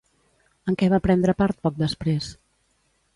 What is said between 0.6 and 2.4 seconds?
En què va prendre part poc després?